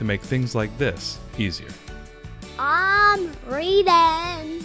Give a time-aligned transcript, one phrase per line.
[0.00, 1.68] to make things like this easier.
[2.58, 4.64] I'm reading.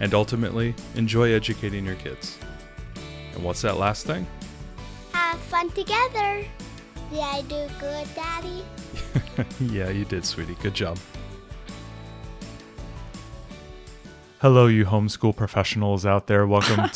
[0.00, 2.38] And ultimately, enjoy educating your kids.
[3.34, 4.26] And what's that last thing?
[5.12, 6.46] Have fun together.
[7.10, 8.64] Did I do good, Daddy?
[9.60, 10.56] yeah, you did, sweetie.
[10.62, 10.98] Good job.
[14.42, 16.48] Hello, you homeschool professionals out there.
[16.48, 16.88] Welcome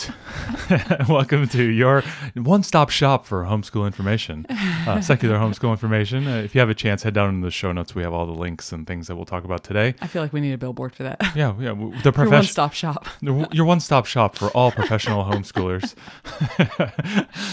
[0.68, 2.02] to welcome to your
[2.34, 4.46] one-stop shop for homeschool information,
[4.86, 6.26] uh, secular homeschool information.
[6.26, 7.94] Uh, if you have a chance, head down in the show notes.
[7.94, 9.94] We have all the links and things that we'll talk about today.
[10.00, 11.20] I feel like we need a billboard for that.
[11.34, 11.74] Yeah, yeah.
[12.02, 13.06] The Your one-stop shop.
[13.20, 15.94] your one-stop shop for all professional homeschoolers.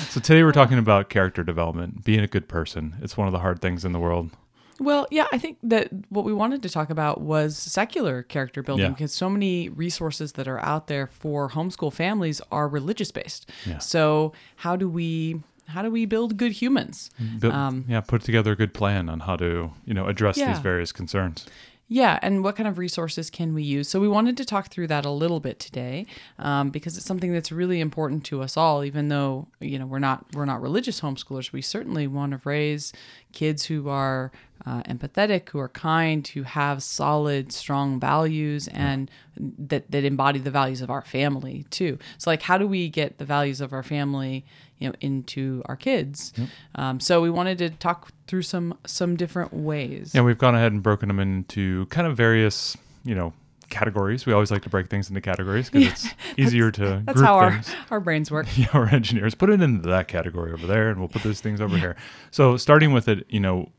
[0.10, 2.96] so today we're talking about character development, being a good person.
[3.02, 4.32] It's one of the hard things in the world.
[4.80, 8.86] Well, yeah, I think that what we wanted to talk about was secular character building
[8.86, 8.90] Yeah.
[8.92, 13.50] because so many resources that are out there for homeschool families are religious based.
[13.68, 13.78] Yeah.
[13.78, 17.10] So how do we how do we build good humans?
[17.40, 20.60] Build- Um, yeah, put together a good plan on how to, you know, address these
[20.60, 21.46] various concerns.
[21.90, 23.90] Yeah, and what kind of resources can we use?
[23.90, 26.08] So we wanted to talk through that a little bit today,
[26.40, 28.84] um, because it's something that's really important to us all.
[28.86, 32.94] Even though you know we're not we're not religious homeschoolers, we certainly want to raise
[33.34, 34.32] kids who are
[34.66, 40.52] uh, empathetic, who are kind, who have solid, strong values, and that that embody the
[40.52, 41.98] values of our family too.
[42.18, 44.46] So like, how do we get the values of our family?
[44.80, 46.34] You know, into our kids.
[46.76, 50.14] Um, so we wanted to talk through some some different ways.
[50.14, 53.34] And we've gone ahead and broken them into kind of various, you know,
[53.70, 54.26] categories.
[54.26, 57.36] We always like to break things into categories because it's easier to That's group how
[57.36, 57.72] our, things.
[57.92, 58.48] our brains work.
[58.58, 61.60] Yeah, our engineers put it into that category over there, and we'll put those things
[61.60, 61.96] over here.
[62.32, 63.70] So starting with it, you know,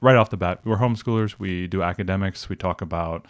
[0.00, 1.38] right off the bat, we're homeschoolers.
[1.38, 2.48] We do academics.
[2.48, 3.26] We talk about,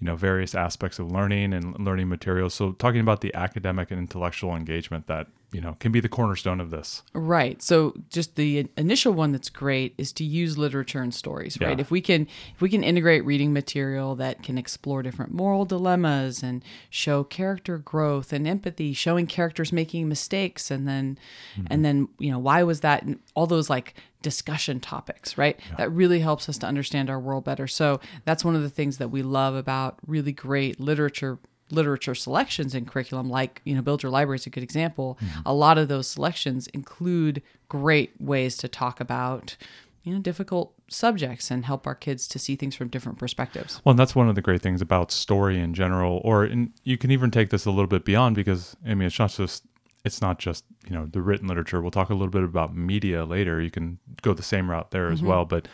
[0.00, 2.54] you know, various aspects of learning and learning materials.
[2.54, 6.60] So talking about the academic and intellectual engagement that you know can be the cornerstone
[6.60, 7.02] of this.
[7.14, 7.62] Right.
[7.62, 11.78] So just the initial one that's great is to use literature and stories, right?
[11.78, 11.80] Yeah.
[11.80, 16.42] If we can if we can integrate reading material that can explore different moral dilemmas
[16.42, 21.66] and show character growth and empathy, showing characters making mistakes and then Mm-hmm.
[21.70, 23.04] and then, you know, why was that
[23.34, 25.58] all those like discussion topics, right?
[25.76, 27.66] That really helps us to understand our world better.
[27.66, 31.38] So that's one of the things that we love about really great literature
[31.70, 35.40] literature selections in curriculum like you know build your library is a good example mm-hmm.
[35.44, 39.56] a lot of those selections include great ways to talk about
[40.02, 43.90] you know difficult subjects and help our kids to see things from different perspectives Well,
[43.90, 47.10] and that's one of the great things about story in general, or in, you can
[47.10, 49.64] even take this a little bit beyond because I mean, it's not just
[50.04, 51.80] it's not just you know the written literature.
[51.82, 53.60] We'll talk a little bit about media later.
[53.60, 55.28] You can go the same route there as mm-hmm.
[55.28, 55.68] well, but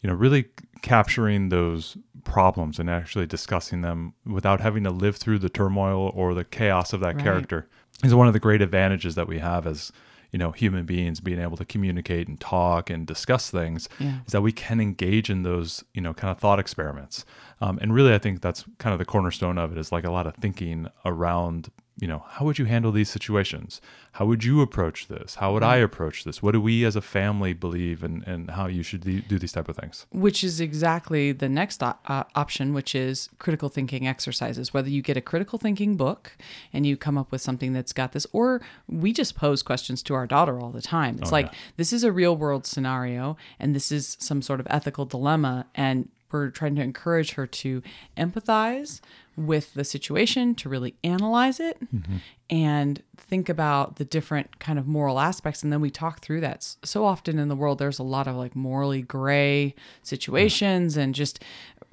[0.00, 0.46] you know, really
[0.82, 6.34] capturing those problems and actually discussing them without having to live through the turmoil or
[6.34, 7.24] the chaos of that Right.
[7.24, 7.68] character
[8.04, 9.90] is one of the great advantages that we have as
[10.30, 14.18] you know human beings being able to communicate and talk and discuss things Yeah.
[14.26, 17.24] is that we can engage in those you know kind of thought experiments
[17.62, 20.10] um, and really i think that's kind of the cornerstone of it is like a
[20.10, 23.80] lot of thinking around you know how would you handle these situations?
[24.12, 25.36] How would you approach this?
[25.36, 26.42] How would i approach this?
[26.42, 29.52] What do we as a family believe and, and how you should do do these
[29.52, 30.06] type of things?
[30.10, 34.72] Which is exactly the next op- uh, option which is critical thinking exercises.
[34.74, 36.36] Whether you get a critical thinking book
[36.72, 40.14] and you come up with something that's got this or we just pose questions to
[40.14, 41.18] our daughter all the time.
[41.20, 41.58] It's Oh, like yeah.
[41.76, 46.08] this is a real world scenario and this is some sort of ethical dilemma and
[46.30, 47.82] we're trying to encourage her to
[48.16, 49.00] empathize
[49.38, 51.78] with the situation to really analyze it
[52.50, 55.62] and think about the different kind of moral aspects.
[55.62, 56.76] And then we talk through that.
[56.82, 61.42] So often in the world there's a lot of like morally gray situations and just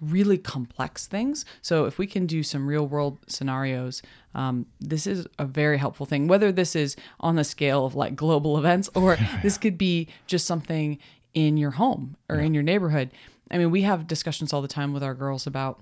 [0.01, 1.45] really complex things.
[1.61, 4.01] So if we can do some real world scenarios
[4.33, 6.27] um, this is a very helpful thing.
[6.27, 10.45] Whether this is on the scale of like global events or this could be just
[10.45, 10.99] something
[11.33, 13.11] in your home or in your neighborhood.
[13.49, 15.79] I mean we have discussions all the time with our girls about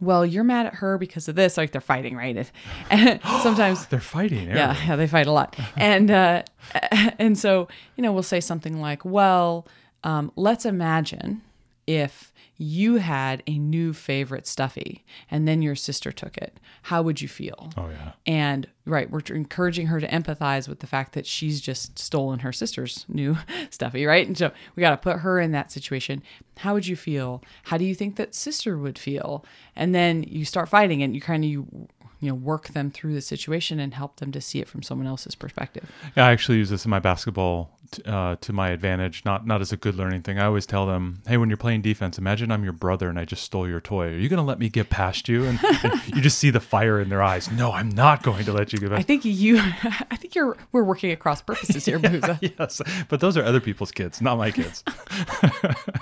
[0.00, 2.50] well you're mad at her because of this like they're fighting right?
[2.90, 6.42] And sometimes they're fighting yeah, yeah, they fight a lot, and uh,
[7.18, 9.66] and so you know we'll say something like, "Well,
[10.04, 11.42] um, let's imagine
[11.88, 16.58] if you had a new favorite stuffy, and then your sister took it.
[16.82, 20.86] How would you feel?" oh yeah And right we're encouraging her to empathize with the
[20.86, 23.36] fact that she's just stolen her sister's new
[23.70, 26.22] stuffy right and so we got to put her in that situation
[26.58, 29.44] how would you feel how do you think that sister would feel
[29.76, 31.88] and then you start fighting and you kind of you
[32.20, 35.06] you know work them through the situation and help them to see it from someone
[35.06, 39.24] else's perspective Yeah, I actually use this in my basketball t- uh, to my advantage,
[39.24, 40.38] not not as a good learning thing.
[40.38, 43.24] I always tell them, "Hey, when you're playing defense, imagine I'm your brother and I
[43.24, 44.08] just stole your toy.
[44.08, 46.60] Are you going to let me get past you?" And, and you just see the
[46.60, 47.50] fire in their eyes.
[47.50, 49.58] No, I'm not going to let you get past i think you
[50.10, 52.38] i think you're we're working across purposes here Booza.
[52.58, 54.82] yes, but those are other people's kids, not my kids.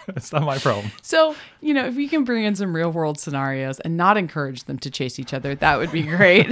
[0.08, 0.90] it's not my problem.
[1.02, 4.64] So, you know, if we can bring in some real world scenarios and not encourage
[4.64, 6.48] them to chase each other, that would be great.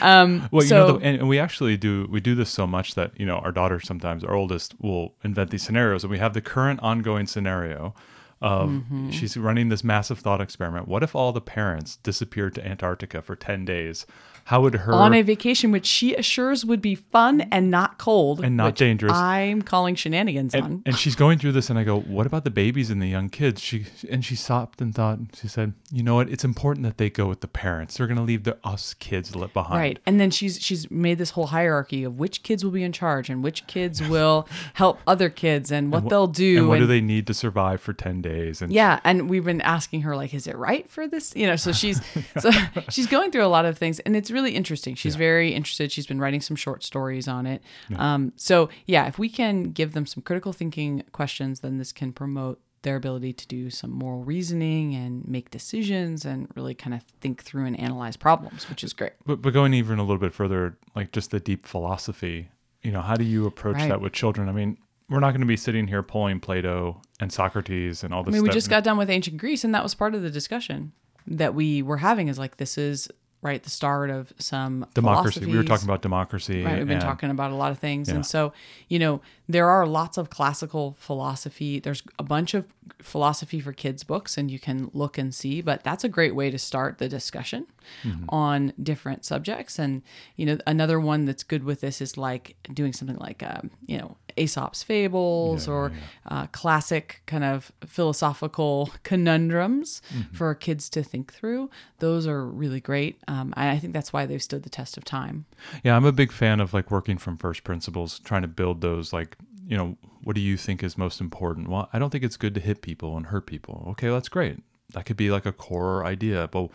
[0.00, 2.66] Um, Well, so, you know, the, and, and we actually do we do this so
[2.66, 6.18] much that you know our daughter sometimes our oldest will invent these scenarios, and we
[6.18, 7.94] have the current ongoing scenario
[8.40, 9.10] of Mm-hmm.
[9.10, 10.86] she's running this massive thought experiment.
[10.86, 14.06] What if all the parents disappeared to Antarctica for ten days?
[14.48, 18.40] How would her on a vacation, which she assures would be fun and not cold
[18.40, 19.12] And not dangerous.
[19.12, 20.64] I'm calling shenanigans on.
[20.64, 23.08] and, and she's going through this, and I go, "What about the babies and the
[23.08, 25.18] young kids?" She and she stopped and thought.
[25.38, 26.30] She said, "You know what?
[26.30, 27.98] It's important that they go with the parents.
[27.98, 29.98] They're going to leave the us kids left behind." Right.
[30.06, 33.28] And then she's she's made this whole hierarchy of which kids will be in charge
[33.28, 36.60] and which kids will help other kids and what Wh- they'll do.
[36.60, 38.62] And what do they need to survive for ten days?
[38.62, 41.36] And Yeah, and we've been asking her like, is it right for this?
[41.36, 42.00] You know, so she's
[42.38, 42.50] so
[42.88, 44.94] she's going through a lot of things, and it's really interesting.
[44.94, 45.90] She's very interested.
[45.92, 47.62] She's been writing some short stories on it.
[47.96, 52.12] Um, so yeah, if we can give them some critical thinking questions, then this can
[52.12, 57.02] promote their ability to do some moral reasoning and make decisions and really kind of
[57.20, 59.12] think through and analyze problems, which is great.
[59.26, 62.50] But, but going even a little bit further, like just the deep philosophy,
[62.82, 63.88] you know, how do you approach Right.
[63.88, 64.48] that with children?
[64.48, 64.78] I mean,
[65.10, 68.32] we're not going to be sitting here pulling Plato and Socrates and all this.
[68.32, 70.30] I mean, we just got done with ancient Greece, and that was part of the
[70.30, 70.92] discussion
[71.26, 72.28] that we were having.
[72.28, 73.08] Is like this is
[73.40, 75.46] right the start of some democracy.
[75.46, 76.64] We were talking about democracy.
[76.64, 78.08] Right, we've been and- talking about a lot of things.
[78.08, 78.16] Yeah.
[78.16, 78.52] And so,
[78.88, 81.78] you know, there are lots of classical philosophy.
[81.78, 82.66] There's a bunch of
[83.00, 86.50] philosophy for kids books and you can look and see, but that's a great way
[86.50, 87.66] to start the discussion
[88.04, 88.24] Mm-hmm.
[88.28, 89.78] on different subjects.
[89.78, 90.02] And,
[90.36, 93.96] you know, another one that's good with this is like doing something like, um, you
[93.96, 95.92] know, Aesop's fables or
[96.30, 100.34] Uh, classic kind of philosophical conundrums Mm-hmm.
[100.36, 101.70] for kids to think through.
[101.98, 103.20] Those are really great.
[103.28, 105.44] Um, and I think that's why they've stood the test of time.
[105.84, 109.12] Yeah, I'm a big fan of like working from first principles, trying to build those
[109.12, 109.36] like,
[109.66, 111.68] you know, what do you think is most important?
[111.68, 113.86] Well, I don't think it's good to hit people and hurt people.
[113.90, 114.56] Okay, that's great.
[114.94, 116.70] That could be like a core idea, but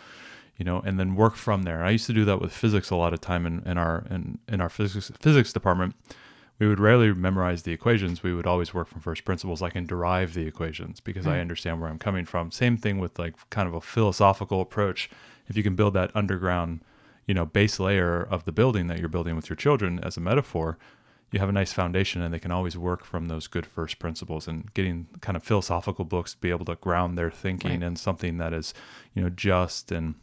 [0.58, 1.84] you know, and then work from there.
[1.84, 4.38] I used to do that with physics a lot of time in, in our in,
[4.48, 5.96] in our physics physics department.
[6.64, 8.24] We would rarely memorize the equations.
[8.24, 9.62] We would always work from first principles.
[9.62, 12.52] I can derive the equations because I understand where I'm coming from.
[12.52, 15.10] Same thing with like kind of a philosophical approach.
[15.50, 16.80] If you can build that underground
[17.28, 20.22] you know base layer of the building that you're building with your children as a
[20.22, 20.78] metaphor
[21.32, 24.46] you have a nice foundation and they can always work from those good first principles
[24.48, 27.84] and getting kind of philosophical books to be able to ground their thinking Right.
[27.84, 28.74] in something that is
[29.14, 30.16] you know just and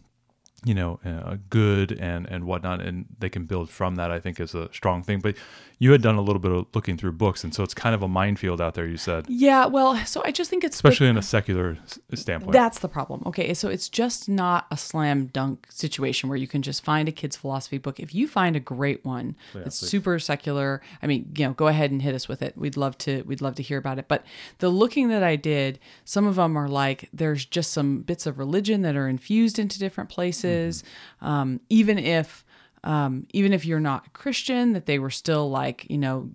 [0.62, 4.38] you know uh, good and and whatnot and they can build from that i think
[4.38, 5.34] is a strong thing but
[5.80, 8.02] you had done a little bit of looking through books and so it's kind of
[8.02, 11.16] a minefield out there you said Yeah, well, so I just think it's especially in
[11.16, 11.78] a secular
[12.14, 13.22] standpoint That's the problem.
[13.26, 17.12] Okay, so it's just not a slam dunk situation where you can just find a
[17.12, 17.98] kid's philosophy book.
[17.98, 21.90] If you find a great one that's super secular, I mean, you know, go ahead
[21.90, 22.56] and hit us with it.
[22.56, 24.06] We'd love to we'd love to hear about it.
[24.06, 24.24] But
[24.58, 28.38] the looking that I did, some of them are like there's just some bits of
[28.38, 30.84] religion that are infused into different places.
[31.22, 32.44] Um, even if
[32.84, 36.30] um, even if you're not Christian, that they were still like, you know,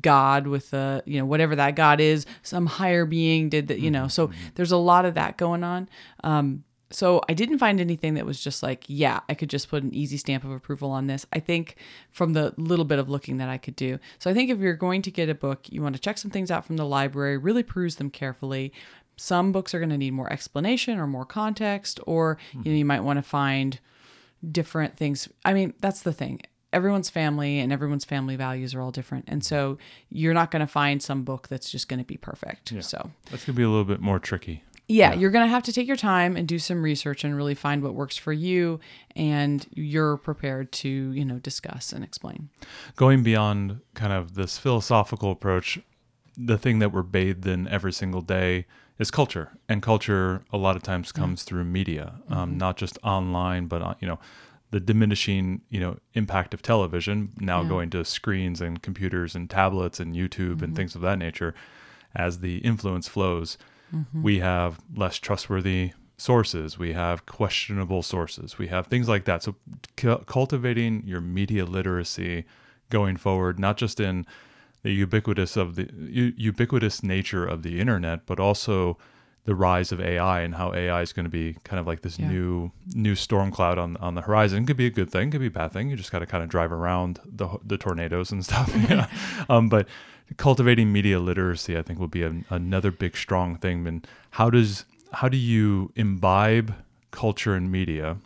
[0.00, 3.90] God with a, you know, whatever that God is, some higher being did that, you
[3.90, 4.08] know.
[4.08, 5.88] So there's a lot of that going on.
[6.24, 9.82] Um, so I didn't find anything that was just like, yeah, I could just put
[9.82, 11.26] an easy stamp of approval on this.
[11.32, 11.76] I think
[12.10, 13.98] from the little bit of looking that I could do.
[14.18, 16.30] So I think if you're going to get a book, you want to check some
[16.30, 18.72] things out from the library, really peruse them carefully.
[19.16, 22.84] Some books are going to need more explanation or more context, or you know, you
[22.84, 23.80] might want to find
[24.50, 25.28] different things.
[25.44, 26.40] I mean, that's the thing.
[26.72, 29.24] Everyone's family and everyone's family values are all different.
[29.28, 29.78] And so
[30.10, 32.74] you're not going to find some book that's just going to be perfect.
[32.80, 35.64] So, that's going to be a little bit more tricky yeah, you're going to have
[35.64, 38.78] to take your time and do some research and really find what works for you
[39.16, 42.50] and you're prepared to, you know, discuss and explain.
[42.94, 45.80] going beyond kind of this philosophical approach,
[46.36, 48.66] the thing that we're bathed in every single day
[48.98, 53.66] is culture, and culture a lot of times comes through media, um, not just online,
[53.66, 54.18] but uh, you know,
[54.70, 57.68] the diminishing you know impact of television now Yeah.
[57.68, 61.54] going to screens and computers and tablets and YouTube and things of that nature.
[62.14, 63.58] As the influence flows,
[64.12, 69.42] we have less trustworthy sources, we have questionable sources, we have things like that.
[69.42, 69.54] So
[69.96, 72.44] cu- cultivating your media literacy
[72.88, 74.24] going forward, not just in
[74.86, 75.88] the ubiquitous of the
[76.20, 78.96] u- ubiquitous nature of the internet, but also
[79.44, 82.18] the rise of AI and how AI is going to be kind of like this
[82.18, 82.28] Yeah.
[82.28, 84.64] new new storm cloud on on the horizon.
[84.66, 85.90] Could be a good thing, could be a bad thing.
[85.90, 88.70] You just got to kind of drive around the the tornadoes and stuff.
[88.90, 89.06] yeah.
[89.48, 89.88] um, but
[90.36, 93.86] cultivating media literacy, I think, will be an another big strong thing.
[93.88, 94.06] And
[94.38, 94.84] how does
[95.18, 96.74] how do you imbibe
[97.10, 98.18] culture and media,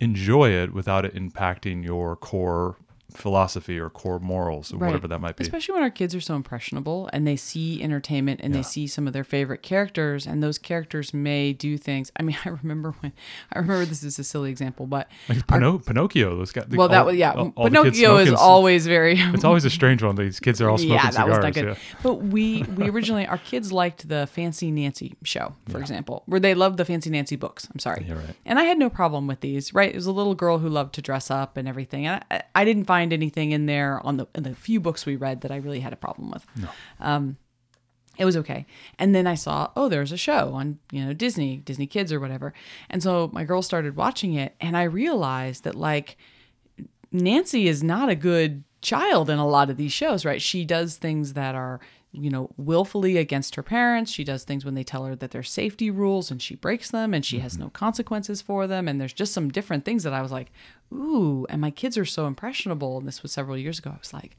[0.00, 2.76] enjoy it without it impacting your core
[3.14, 4.88] philosophy or core morals or Right.
[4.88, 5.42] whatever that might be?
[5.44, 8.58] Especially when our kids are so impressionable and they see entertainment and Yeah.
[8.58, 12.10] they see some of their favorite characters, and those characters may do things.
[12.18, 13.12] I mean, I remember when
[13.52, 16.66] I remember this is a silly example, but Like Pino- Pinocchio, those guys.
[16.70, 17.32] well, that was yeah.
[17.32, 19.18] all- all Pinocchio is always very.
[19.36, 20.16] It's always a strange one.
[20.16, 21.44] These kids are all smoking yeah, that was cigars.
[21.44, 21.64] not good.
[21.66, 21.74] yeah.
[22.02, 26.54] But we we originally our kids liked the Fancy Nancy show, for example, where they
[26.54, 27.68] loved the Fancy Nancy books.
[27.72, 28.34] I'm sorry, Yeah, right.
[28.44, 29.72] and I had no problem with these.
[29.74, 32.42] Right, it was a little girl who loved to dress up and everything, and I,
[32.54, 35.50] I didn't find anything in there on the in the few books we read that
[35.50, 36.46] I really had a problem with.
[36.56, 36.68] No.
[37.00, 37.36] Um,
[38.18, 38.66] it was okay.
[38.98, 42.20] And then I saw, oh, there's a show on, you know, Disney, Disney Kids or
[42.20, 42.54] whatever.
[42.88, 46.16] And so my girl started watching it and I realized that like
[47.12, 50.40] Nancy is not a good child in a lot of these shows, right?
[50.40, 51.80] She does things that are,
[52.18, 54.10] you know, willfully against her parents.
[54.10, 57.12] She does things when they tell her that there's safety rules and she breaks them
[57.12, 58.88] and she has no consequences for them.
[58.88, 60.50] And there's just some different things that I was like,
[60.92, 62.96] ooh, and my kids are so impressionable.
[62.98, 63.90] And this was several years ago.
[63.94, 64.36] I was like,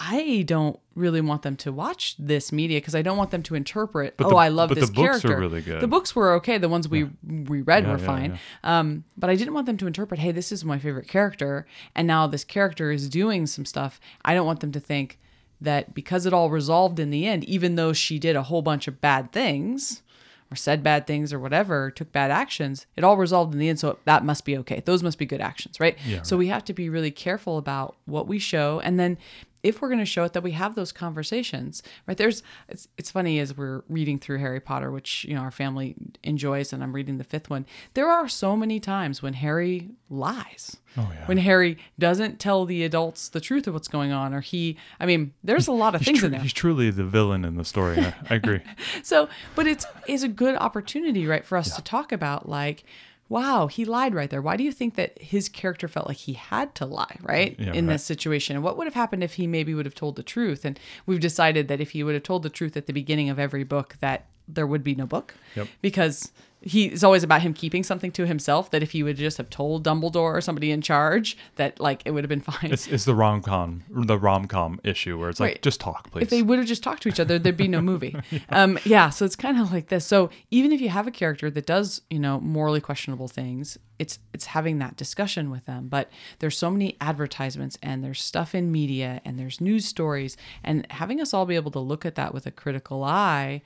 [0.00, 3.54] I don't really want them to watch this media because I don't want them to
[3.54, 4.16] interpret.
[4.16, 5.38] But oh, the- I love this the books are character.
[5.38, 5.80] really good.
[5.80, 6.58] The books were okay.
[6.58, 8.38] The ones we we read Yeah, were yeah, fine.
[8.64, 10.18] Um, but I didn't want them to interpret.
[10.18, 14.00] Hey, this is my favorite character, and now this character is doing some stuff.
[14.24, 15.20] I don't want them to think
[15.60, 18.88] that because it all resolved in the end, even though she did a whole bunch
[18.88, 20.02] of bad things
[20.50, 23.80] or said bad things or whatever, took bad actions, it all resolved in the end.
[23.80, 24.82] So that must be okay.
[24.84, 25.96] Those must be good actions, right?
[26.06, 28.80] Yeah, so we have to be really careful about what we show.
[28.80, 29.18] And then
[29.66, 32.16] if we're going to show it, that we have those conversations, right?
[32.16, 35.94] There's, it's, it's funny as we're reading through Harry Potter, which, you know, our family
[36.22, 37.66] enjoys, and I'm reading the fifth one.
[37.94, 40.76] There are so many times when Harry lies.
[40.96, 41.26] Oh, yeah.
[41.26, 45.06] When Harry doesn't tell the adults the truth of what's going on, or he, I
[45.06, 46.40] mean, there's a lot of He's, things tru- in there.
[46.40, 47.98] he's truly the villain in the story.
[47.98, 48.60] I, I agree.
[49.02, 52.84] So, but it's is a good opportunity, right, for us to talk about like,
[53.28, 54.40] wow, he lied right there.
[54.42, 57.72] Why do you think that his character felt like he had to lie, right, Yeah,
[57.72, 57.94] in right.
[57.94, 58.54] this situation?
[58.56, 60.64] And what would have happened if he maybe would have told the truth?
[60.64, 63.38] And we've decided that if he would have told the truth at the beginning of
[63.38, 65.66] every book, that there would be no book, Yep.
[65.82, 66.30] because
[66.66, 68.70] he it's always about him keeping something to himself.
[68.70, 72.10] That if he would just have told Dumbledore or somebody in charge, that like it
[72.10, 72.72] would have been fine.
[72.72, 76.22] It's, it's the rom com, the rom com issue where it's like, just talk, please.
[76.22, 78.14] if they would have just talked to each other, there'd be no movie.
[78.30, 78.38] yeah.
[78.56, 79.10] Um, yeah.
[79.10, 80.06] So it's kind of like this.
[80.06, 84.18] So even if you have a character that does, you know, morally questionable things, it's
[84.32, 85.88] it's having that discussion with them.
[85.88, 90.86] But there's so many advertisements and there's stuff in media and there's news stories and
[90.90, 93.62] having us all be able to look at that with a critical eye.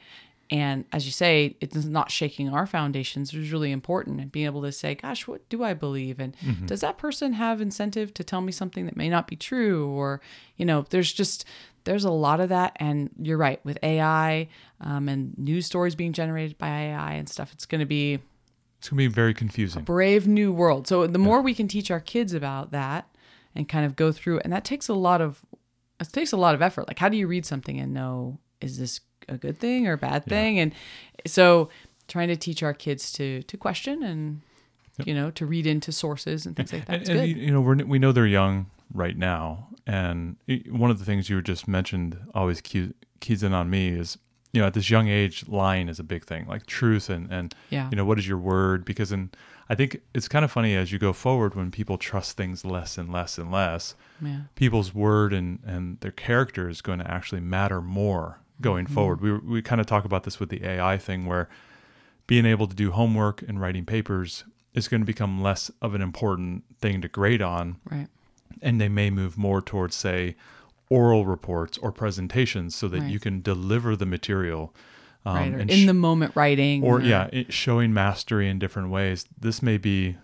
[0.51, 4.63] And as you say, it's not shaking our foundations is really important and being able
[4.63, 6.19] to say, gosh, what do I believe?
[6.19, 9.89] And does that person have incentive to tell me something that may not be true?
[9.89, 10.21] Or,
[10.57, 11.45] you know, there's just,
[11.85, 12.73] there's a lot of that.
[12.77, 14.49] And you're right, with AI
[14.81, 18.19] um, and news stories being generated by AI and stuff, it's going to be
[18.79, 19.85] it's going to be very confusing.
[19.85, 20.89] brave new world.
[20.89, 23.07] So the more we can teach our kids about that
[23.55, 25.43] and kind of go through, and that takes a lot of,
[26.01, 26.89] it takes a lot of effort.
[26.89, 29.99] Like, how do you read something and know, is this a good thing or a
[29.99, 30.59] bad thing?
[30.59, 30.73] And
[31.27, 31.69] so
[32.09, 34.41] trying to teach our kids to, to question and,
[35.05, 37.09] you know, to read into sources and things like that.
[37.09, 40.99] and, and, you know we're, we know they're young right now and it- one of
[40.99, 44.19] the things you just mentioned always keys, keys in on me is
[44.53, 47.55] you know at this young age lying is a big thing like truth and and
[47.71, 47.89] Yeah.
[47.91, 49.31] you know what is your word because in
[49.69, 52.99] i think it's kind of funny as you go forward when people trust things less
[52.99, 54.41] and less and less yeah.
[54.57, 58.95] people's word and and their character is going to actually matter more going Mm-hmm.
[58.95, 61.49] forward we we kind of talk about this with the ai thing where
[62.27, 66.03] being able to do homework and writing papers is going to become less of an
[66.03, 68.07] important thing to grade on Right.
[68.63, 70.37] and they may move more towards say
[70.89, 73.11] oral reports or presentations so that Right.
[73.11, 74.75] you can deliver the material
[75.27, 75.55] um, right.
[75.55, 76.83] Or in sh- the moment writing.
[76.83, 80.17] or yeah it, showing mastery in different ways this may be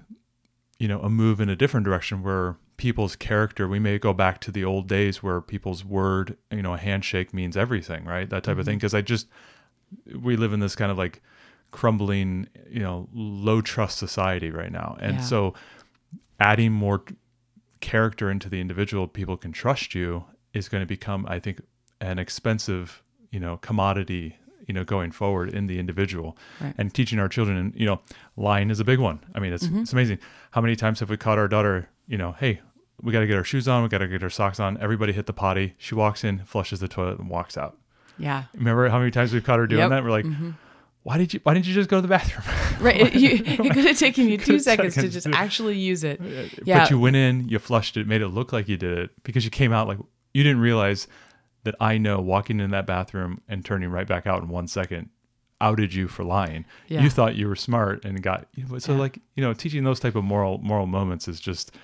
[0.79, 4.41] you know a move in a different direction where people's character we may go back
[4.41, 8.43] to the old days where people's word you know a handshake means everything right that
[8.45, 8.65] type of Mm-hmm.
[8.73, 9.27] thing because i just
[10.15, 11.23] we live in this kind of like
[11.71, 15.21] crumbling you know low trust society right now and Yeah.
[15.23, 15.55] so
[16.39, 17.03] adding more
[17.81, 21.61] character into the individual people can trust you is going to become i think
[22.01, 24.37] an expensive you know commodity
[24.69, 26.75] you know, going forward in the individual Right.
[26.77, 27.57] and teaching our children.
[27.57, 28.01] And, you know,
[28.37, 29.21] lying is a big one.
[29.33, 30.19] I mean, it's, it's amazing.
[30.51, 32.61] How many times have we caught our daughter, you know, hey,
[33.03, 34.79] we got to get our shoes on, we got to get our socks on.
[34.81, 35.75] Everybody hit the potty.
[35.79, 37.77] She walks in, flushes the toilet, and walks out.
[38.19, 38.45] Yeah.
[38.55, 39.91] Remember how many times we've caught her doing Yep.
[39.91, 40.05] that?
[40.05, 40.51] We're like, mm-hmm.
[41.03, 41.41] why did you?
[41.43, 42.45] Why didn't you just go to the bathroom?
[42.79, 43.01] Right.
[43.01, 46.21] It, you, it could have taken you two Two seconds to just actually use it.
[46.65, 46.81] Yeah.
[46.81, 49.47] But you went in, you flushed it, made it look like you did it because
[49.47, 49.97] you came out like
[50.35, 51.09] you didn't realize
[51.65, 55.09] that I know walking in that bathroom and turning right back out in one second
[55.63, 56.67] outed you for lying.
[56.89, 57.03] Yeah.
[57.03, 58.47] You thought you were smart and got
[58.77, 58.99] so Yeah.
[58.99, 61.75] like you know teaching those type of moral moral moments is just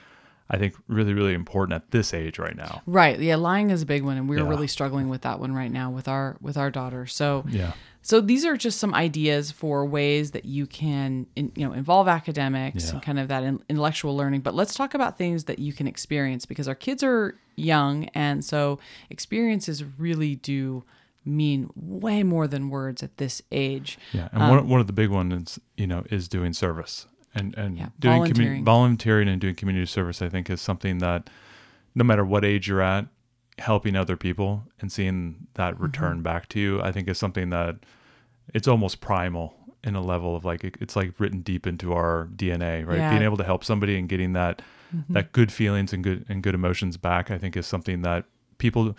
[0.53, 2.83] I think really really important at this age right now.
[2.87, 3.19] Right.
[3.19, 4.49] Yeah, lying is a big one and we're Yeah.
[4.49, 7.07] really struggling with that one right now with our with our daughter.
[7.07, 7.73] So Yeah.
[8.03, 12.07] so these are just some ideas for ways that you can in, you know involve
[12.07, 12.93] academics Yeah.
[12.93, 15.87] and kind of that in, intellectual learning, but let's talk about things that you can
[15.87, 18.79] experience because our kids are young and so
[19.11, 20.85] experiences really do
[21.25, 23.97] mean way more than words at this age.
[24.13, 27.55] Yeah, and one, um, one of the big ones, you know, is doing service and
[27.57, 28.65] and Yeah, doing commu- volunteering.
[28.65, 30.23] volunteering and doing community service.
[30.23, 31.29] I think is something that,
[31.95, 33.07] no matter what age you're at,
[33.59, 35.83] helping other people and seeing that Mm-hmm.
[35.83, 37.77] return back to you, I think is something that
[38.55, 42.29] it's almost primal in a level of like it, it's like written deep into our
[42.37, 42.99] DNA, right?
[42.99, 43.11] Yeah.
[43.11, 44.63] Being able to help somebody and getting that
[44.95, 45.15] Mm-hmm.
[45.15, 48.27] that good feelings and good and good emotions back, I think is something that
[48.59, 48.95] people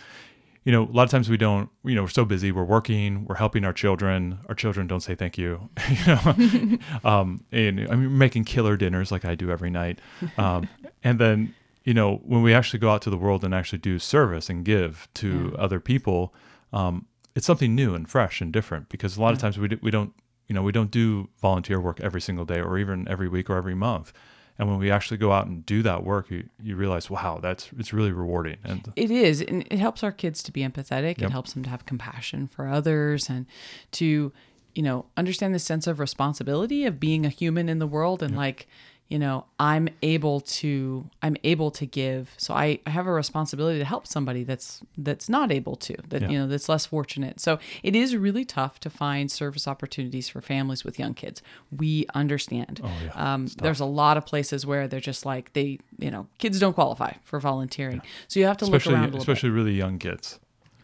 [0.64, 3.26] you know, a lot of times we don't, you know, we're so busy, we're working,
[3.26, 4.40] we're helping our children.
[4.48, 9.12] Our children don't say thank you, you know, um, and I mean, making killer dinners
[9.12, 10.00] like I do every night.
[10.38, 10.70] Um,
[11.04, 11.54] and then,
[11.84, 14.64] you know, when we actually go out to the world and actually do service and
[14.64, 16.34] give to other people,
[16.72, 19.80] um, it's something new and fresh and different because a lot of times we, do,
[19.82, 20.14] we don't,
[20.48, 23.58] you know, we don't do volunteer work every single day or even every week or
[23.58, 24.14] every month.
[24.60, 27.70] And when we actually go out and do that work, you, you realize, wow, that's,
[27.78, 28.58] it's really rewarding.
[28.64, 31.22] And It is, and it helps our kids to be empathetic.
[31.22, 33.48] It helps them to have compassion for others and
[33.94, 34.32] to,
[34.76, 38.36] you know, understand the sense of responsibility of being a human in the world and
[38.36, 38.68] like,
[39.10, 42.32] you know, I'm able to I'm able to give.
[42.38, 46.24] So I, I have a responsibility to help somebody that's that's not able to, that
[46.24, 46.30] Yeah.
[46.30, 47.40] you know, that's less fortunate.
[47.40, 51.44] So it is really tough to find service opportunities for families with young kids.
[51.76, 52.82] We understand.
[52.84, 53.34] Oh, yeah.
[53.34, 56.74] Um, there's a lot of places where they're just like they, you know, kids don't
[56.74, 58.02] qualify for volunteering.
[58.28, 59.30] So you have to especially look around little bit.
[59.30, 60.40] especially really young kids.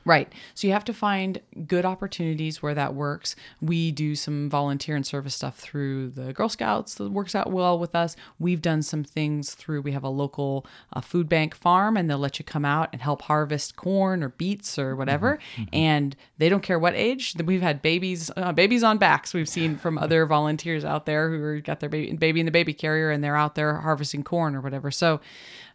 [0.10, 0.34] Right.
[0.56, 3.36] So you have to find good opportunities where that works.
[3.62, 7.78] We do some volunteer and service stuff through the Girl Scouts that works out well
[7.78, 8.16] with us.
[8.40, 12.18] We've done some things through, we have a local uh, food bank farm and they'll
[12.18, 15.38] let you come out and help harvest corn or beets or whatever.
[15.72, 17.36] And they don't care what age.
[17.46, 19.36] We've had babies, uh, babies on backs.
[19.36, 22.74] We've seen from other volunteers out there who got their baby, baby in the baby
[22.74, 24.90] carrier and they're out there harvesting corn or whatever.
[24.90, 25.22] So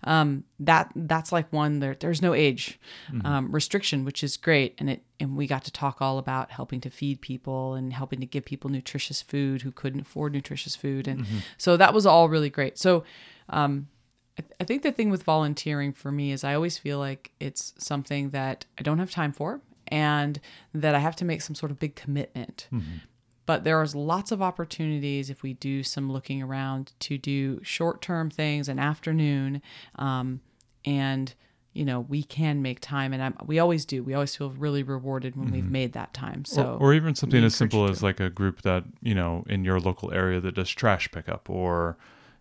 [0.05, 2.79] um, that that's like one there there's no age
[3.25, 4.75] um, restriction which is great.
[4.79, 8.21] And it and we got to talk all about helping to feed people and helping
[8.21, 11.09] to give people nutritious food who couldn't afford nutritious food.
[11.09, 12.79] And so that was all really great.
[12.79, 13.05] So
[13.49, 13.89] um,
[14.39, 17.31] I, th- I think the thing with volunteering for me is I always feel like
[17.41, 20.41] it's something that I don't have time for and
[20.73, 22.69] that I have to make some sort of big commitment
[23.47, 28.31] but there is lots of opportunities if we do some looking around to do short-term
[28.31, 29.61] things an afternoon
[29.97, 30.41] um,
[30.85, 31.35] and
[31.73, 34.03] you know we can make time and I'm, we always do.
[34.05, 36.45] We always feel really rewarded when we've made that time.
[36.45, 39.65] So or, or even something as simple as like a group that you know in
[39.65, 41.97] your local area that does trash pickup or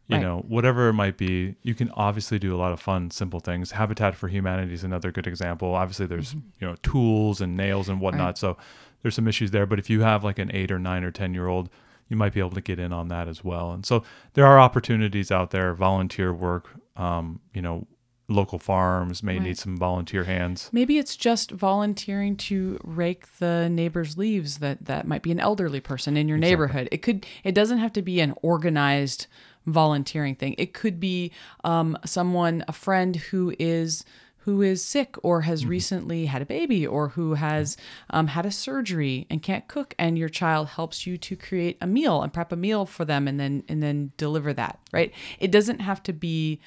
[0.07, 0.21] you Right.
[0.21, 3.71] know whatever it might be you can obviously do a lot of fun simple things.
[3.71, 5.73] Habitat for humanity is another good example.
[5.73, 8.35] Obviously there's you know tools and nails and whatnot.
[8.35, 8.45] Mm-hmm.
[8.47, 8.57] Right.
[8.57, 8.63] so
[9.03, 11.33] there's some issues there but if you have like an eight or nine or ten
[11.35, 11.69] year old
[12.09, 13.71] you might be able to get in on that as well.
[13.71, 17.85] And so there are opportunities out there volunteer work um, you know
[18.29, 19.43] local farms may Right.
[19.43, 20.69] need some volunteer hands.
[20.71, 25.81] Maybe it's just volunteering to rake the neighbor's leaves that that might be an elderly
[25.81, 26.87] person in your neighborhood.
[26.91, 29.27] It could it doesn't have to be an organized
[29.65, 30.55] volunteering thing.
[30.57, 31.31] It could be
[31.63, 34.03] um, someone a friend who is
[34.45, 37.77] who is sick or has recently had a baby or who has
[38.09, 41.87] um, had a surgery and can't cook and your child helps you to create a
[41.87, 45.51] meal and prep a meal for them and then and then deliver that right it
[45.51, 46.59] doesn't have to be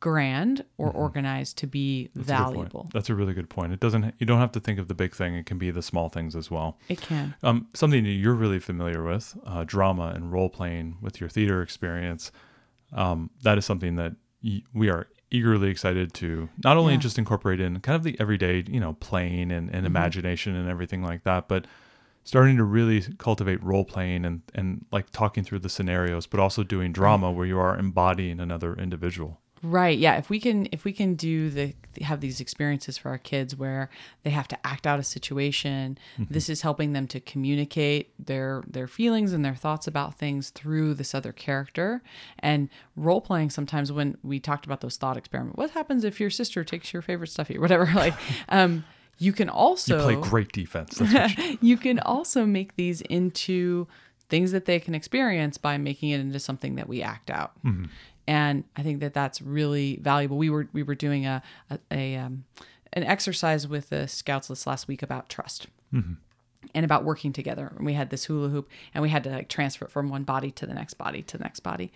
[0.00, 3.72] grand or organized to be That's a valuable That's a really good point.
[3.72, 4.14] It doesn't.
[4.18, 5.34] You don't have to think of the big thing.
[5.34, 6.78] It can be the small things as well.
[6.90, 11.20] it can Um, something that you're really familiar with, uh, drama and role playing with
[11.20, 12.32] your theater experience.
[12.92, 17.00] Um, that is something that y- we are eagerly excited to not only Yeah.
[17.00, 19.86] just incorporate in kind of the everyday, you know, playing and, and mm-hmm.
[19.86, 21.66] imagination and everything like that, but
[22.22, 26.62] starting to really cultivate role playing and, and like talking through the scenarios, but also
[26.62, 29.40] doing drama where you are embodying another individual.
[29.66, 29.98] Right.
[29.98, 30.16] Yeah.
[30.18, 33.88] If we can, if we can do the have these experiences for our kids where
[34.24, 38.86] they have to act out a situation, this is helping them to communicate their their
[38.86, 42.02] feelings and their thoughts about things through this other character.
[42.40, 46.30] And role playing sometimes when we talked about those thought experiments, what happens if your
[46.30, 47.86] sister takes your favorite stuffy or whatever?
[47.94, 48.14] Like,
[48.50, 48.84] um,
[49.18, 51.00] you can also You play great defense.
[51.00, 53.86] You- you can also make these into
[54.28, 57.52] things that they can experience by making it into something that we act out.
[58.26, 60.36] And I think that that's really valuable.
[60.36, 62.44] We were we were doing a a, a um,
[62.92, 65.66] an exercise with the scouts this last week about trust.
[66.74, 67.72] And about working together.
[67.76, 70.24] And we had this hula hoop and we had to like transfer it from one
[70.24, 71.92] body to the next body to the next body.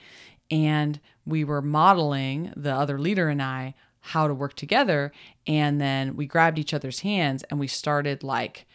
[0.51, 5.13] And we were modeling the other leader and I how to work together.
[5.47, 8.67] And then we grabbed each other's hands and we started like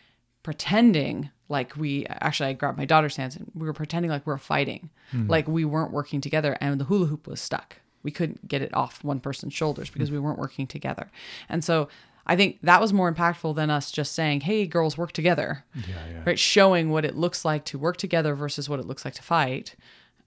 [0.44, 4.32] pretending like we actually I grabbed my daughter's hands and we were pretending like we
[4.32, 4.90] were fighting,
[5.30, 7.78] like we weren't working together and the hula hoop was stuck.
[8.04, 11.10] We couldn't get it off one person's shoulders because we weren't working together.
[11.48, 11.88] And so
[12.26, 15.96] I think that was more impactful than us just saying, "Hey, girls, work together." yeah,
[16.12, 16.24] yeah.
[16.26, 19.24] Right, showing what it looks like to work together versus what it looks like to
[19.24, 19.76] fight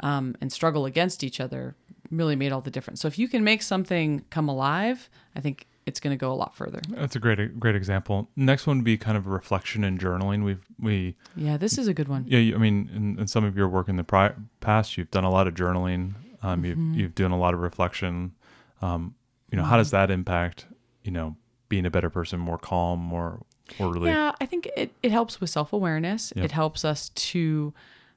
[0.00, 1.74] um, and struggle against each other
[2.10, 3.00] really made all the difference.
[3.00, 6.34] So if you can make something come alive, I think it's going to go a
[6.34, 6.80] lot further.
[6.88, 8.28] That's a great great example.
[8.36, 10.44] Next one would be kind of reflection and journaling.
[10.44, 12.24] We've we Yeah, this is a good one.
[12.28, 12.54] yeah.
[12.54, 15.30] I mean, in, in some of your work in the pri- past, you've done a
[15.30, 16.14] lot of journaling.
[16.42, 16.64] Um, Mm-hmm.
[16.92, 18.34] you've you've done a lot of reflection.
[18.82, 19.14] Um,
[19.50, 20.66] you know, how does that impact
[21.04, 21.36] you know
[21.68, 23.40] being a better person, more calm, more
[23.78, 24.10] orderly?
[24.10, 26.32] Yeah, I think it, it helps with self awareness.
[26.36, 27.72] It helps us to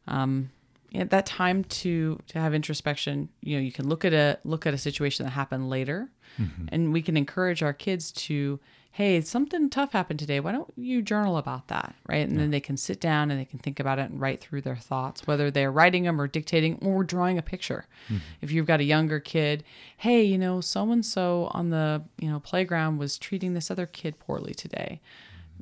[0.07, 0.49] um
[0.91, 3.29] yeah, that time to to have introspection.
[3.41, 6.65] You know, you can look at a look at a situation that happened later mm-hmm.
[6.69, 8.59] and we can encourage our kids to,
[8.91, 10.39] hey, something tough happened today.
[10.39, 11.93] Why don't you journal about that?
[12.07, 12.27] Right.
[12.27, 14.61] And then they can sit down and they can think about it and write through
[14.61, 17.85] their thoughts, whether they're writing them or dictating or drawing a picture.
[18.05, 18.17] Mm-hmm.
[18.41, 19.63] If you've got a younger kid,
[19.97, 23.85] hey, you know, so and so on the, you know, playground was treating this other
[23.85, 25.01] kid poorly today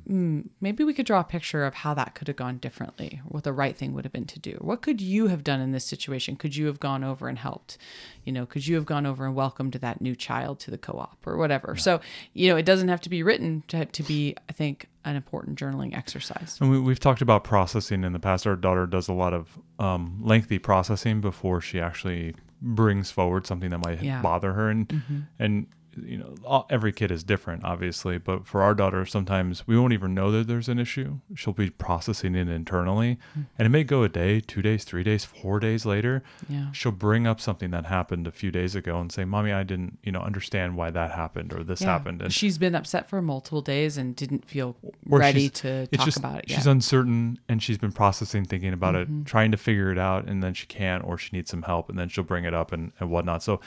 [0.08, 3.52] maybe we could draw a picture of how that could have gone differently, what the
[3.52, 4.52] right thing would have been to do.
[4.60, 6.36] What could you have done in this situation?
[6.36, 7.76] Could you have gone over and helped?
[8.24, 11.18] You know, could you have gone over and welcomed that new child to the co-op
[11.26, 11.76] or whatever?
[11.76, 12.00] So,
[12.32, 15.58] you know, it doesn't have to be written to, to be, I think, an important
[15.58, 16.58] journaling exercise.
[16.60, 18.46] And we, we've talked about processing in the past.
[18.46, 23.70] Our daughter does a lot of um, lengthy processing before she actually brings forward something
[23.70, 24.14] that might Yeah.
[24.14, 24.22] Mm-hmm.
[24.22, 24.68] bother her.
[24.70, 25.66] And and
[26.06, 28.18] you know, all, every kid is different, obviously.
[28.18, 31.18] But for our daughter, sometimes we won't even know that there's an issue.
[31.34, 33.46] She'll be processing it internally, Mm.
[33.58, 36.22] and it may go a day, two days, three days, four days later.
[36.48, 36.70] Yeah.
[36.72, 39.98] She'll bring up something that happened a few days ago and say, "Mommy, I didn't,
[40.02, 41.88] you know, understand why that happened or this Yeah.
[41.88, 46.18] happened." And She's been upset for multiple days and didn't feel ready to talk just-
[46.18, 49.20] about it She's uncertain and she's been processing, thinking about Mm-hmm.
[49.22, 51.88] it, trying to figure it out, and then she can't, or she needs some help,
[51.88, 53.42] and then she'll bring it up and, and whatnot.
[53.42, 53.60] So,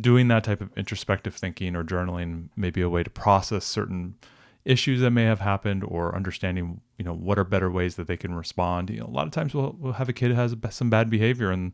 [0.00, 4.14] doing that type of introspective thinking or journaling may be a way to process certain
[4.64, 8.16] issues that may have happened, or understanding, you know, what are better ways that they
[8.16, 8.90] can respond.
[8.90, 11.10] You know, a lot of times we'll, we'll have a kid who has some bad
[11.10, 11.72] behavior, and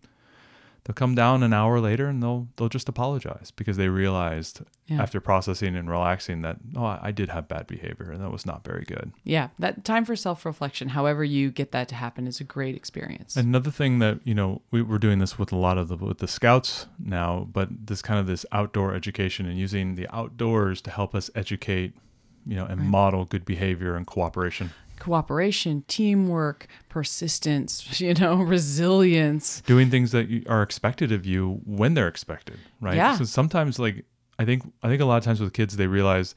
[0.88, 5.03] they'll come down an hour later and they'll they'll just apologize because they realized Yeah.
[5.03, 8.64] after processing and relaxing that oh I, did have bad behavior and that was not
[8.64, 9.12] very good.
[9.22, 9.48] yeah.
[9.59, 13.37] That time for self-reflection, however you get that to happen is a great experience.
[13.37, 16.18] Another thing that you know we, we're doing this with a lot of the with
[16.18, 20.90] the scouts now, but this kind of this outdoor education and using the outdoors to
[20.90, 21.92] help us educate,
[22.46, 24.70] you know, and model good behavior and cooperation.
[24.98, 29.61] Cooperation, teamwork, persistence, you know, resilience.
[29.62, 32.96] Doing things that are expected of you when they're expected, right?
[32.96, 33.16] Yeah.
[33.16, 34.04] So sometimes, like
[34.38, 36.34] I think I think a lot of times with kids, they realize,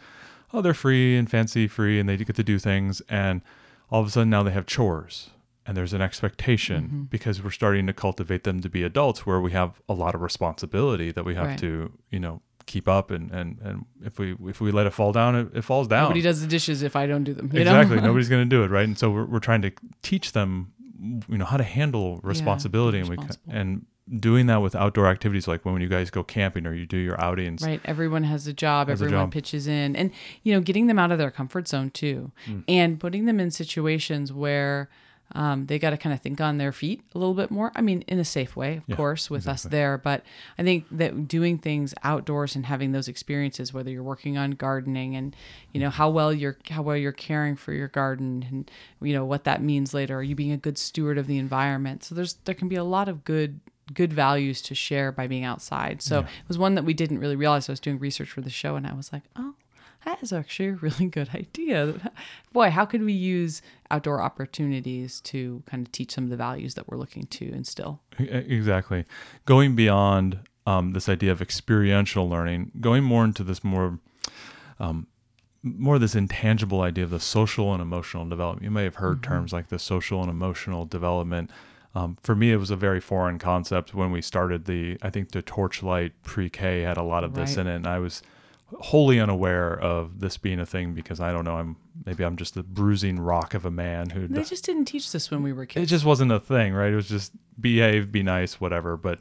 [0.54, 3.42] oh, they're free and fancy free, and they get to do things, and
[3.90, 5.30] all of a sudden now they have chores.
[5.64, 7.04] And there's an expectation Mm-hmm.
[7.04, 10.22] because we're starting to cultivate them to be adults where we have a lot of
[10.22, 11.60] responsibility that we have Right.
[11.60, 12.42] to, you know,
[12.72, 15.62] keep up and, and, and if we if we let it fall down, it, it
[15.64, 16.04] falls down.
[16.04, 17.50] Nobody does the dishes if I don't do them.
[17.54, 18.00] Exactly.
[18.10, 18.86] Nobody's going to do it, right?
[18.86, 20.72] And so we're, we're trying to teach them,
[21.28, 23.18] you know, how to handle responsibility, and we
[23.50, 23.86] and
[24.20, 27.20] doing that with outdoor activities like when you guys go camping or you do your
[27.22, 27.62] outings.
[27.64, 27.80] Right.
[27.86, 28.88] Everyone has a job.
[28.90, 29.34] Has a everyone job.
[29.34, 30.12] pitches in, and
[30.44, 32.64] you know, getting them out of their comfort zone too, Mm.
[32.68, 34.90] and putting them in situations where.
[35.34, 37.72] Um, they got to kind of think on their feet a little bit more.
[37.76, 39.98] I mean, in a safe way, of Yeah, course, with us there.
[39.98, 40.24] But
[40.58, 45.16] I think that doing things outdoors and having those experiences, whether you're working on gardening
[45.16, 45.36] and
[45.72, 49.26] you know how well you're how well you're caring for your garden and you know
[49.26, 52.04] what that means later, are you being a good steward of the environment?
[52.04, 53.60] So there's there can be a lot of good
[53.94, 56.02] good values to share by being outside.
[56.02, 57.68] So it was one that we didn't really realize.
[57.68, 59.54] I was doing research for the show and I was like, oh,
[60.06, 62.12] that is actually a really good idea.
[62.54, 66.74] Boy, how could we use outdoor opportunities to kind of teach some of the values
[66.76, 68.02] that we're looking to instill?
[68.20, 69.06] Exactly.
[69.46, 74.00] Going beyond um, this idea of experiential learning, going more into this more
[74.80, 75.08] um,
[75.64, 78.64] more this intangible idea of the social and emotional development.
[78.64, 79.32] You may have heard Mm-hmm.
[79.34, 81.52] terms like the social and emotional development.
[81.94, 84.98] Um, for me, it was a very foreign concept when we started the.
[85.04, 87.68] I think the Torchlight Pre-K had a lot of this Right.
[87.68, 88.24] in it, and I was
[88.80, 91.58] wholly unaware of this being a thing because I don't know.
[91.58, 94.28] I'm maybe I'm just a bruising rock of a man who.
[94.28, 95.84] They just didn't teach this when we were kids.
[95.84, 96.92] it just wasn't a thing, right?
[96.92, 98.98] It was just behave, be nice, whatever.
[98.98, 99.20] But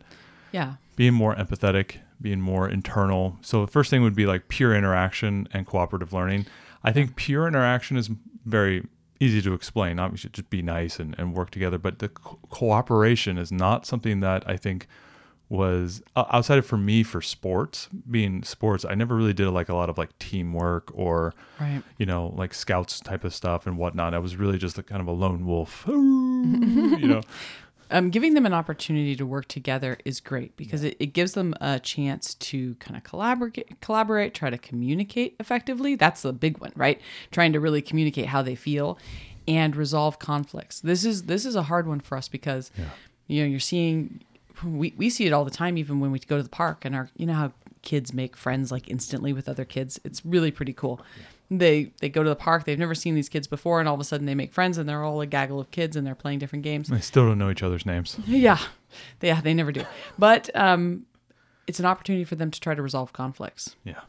[0.53, 0.75] yeah.
[0.97, 3.39] being more empathetic, being more internal.
[3.43, 6.47] So the first thing would be like pure interaction and cooperative learning.
[6.83, 8.11] I think pure interaction is
[8.45, 8.87] very
[9.21, 9.99] easy to explain.
[10.17, 14.21] Should just be nice and, and work together, but the co- cooperation is not something
[14.21, 14.87] that I think
[15.51, 19.75] was outside of for me for sports being sports i never really did like a
[19.75, 21.83] lot of like teamwork or Right.
[21.99, 25.01] you know like scouts type of stuff and whatnot i was really just a kind
[25.03, 25.95] of a lone wolf you
[27.09, 27.21] know
[27.91, 31.53] um, giving them an opportunity to work together is great because it, it gives them
[31.61, 35.97] a chance to kind of collaborate, collaborate, try to communicate effectively.
[35.97, 37.01] That's the big one, right?
[37.33, 38.97] Trying to really communicate how they feel
[39.49, 40.79] and resolve conflicts.
[40.79, 42.71] This is this is a hard one for us because
[43.27, 44.21] you know you're seeing
[44.65, 46.95] we, we see it all the time even when we go to the park and
[46.95, 50.01] our you know how kids make friends like instantly with other kids?
[50.05, 51.01] It's really pretty cool.
[51.51, 54.01] They they go to the park they've never seen these kids before and all of
[54.01, 56.39] a sudden they make friends and they're all a gaggle of kids and they're playing
[56.39, 56.89] different games.
[56.89, 58.17] They still don't know each other's names.
[58.27, 58.59] Yeah,
[59.21, 59.85] yeah, they never do.
[60.19, 61.07] But um,
[61.67, 63.77] it's an opportunity for them to try to resolve conflicts.
[63.85, 64.01] Yeah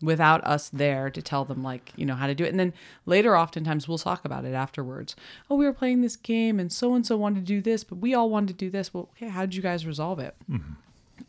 [0.00, 2.50] without us there to tell them like you know how to do it.
[2.50, 2.72] And then
[3.06, 5.16] later, oftentimes we'll talk about it afterwards.
[5.50, 7.96] Oh, we were playing this game, and so and so wanted to do this, but
[7.98, 8.94] we all wanted to do this.
[8.94, 10.34] Well, okay, how did you guys resolve it?